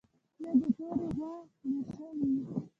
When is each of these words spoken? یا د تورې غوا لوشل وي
یا 0.41 0.51
د 0.61 0.63
تورې 0.77 1.07
غوا 1.17 1.31
لوشل 1.69 2.17
وي 2.31 2.39